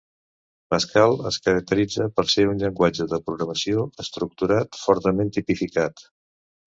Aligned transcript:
Pascal 0.73 1.11
es 1.31 1.37
caracteritza 1.47 2.07
per 2.15 2.25
ser 2.35 2.45
un 2.53 2.63
llenguatge 2.63 3.07
de 3.11 3.19
programació 3.29 3.85
estructurat 4.05 4.81
fortament 4.87 5.31
tipificat. 5.37 6.09